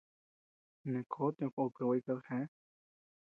Neʼë 0.91 1.07
kó 1.15 1.23
tiʼö 1.37 1.53
ko, 1.55 1.61
per 1.73 1.85
gua 1.87 1.95
jikadi 1.97 2.21
geá. 2.27 2.43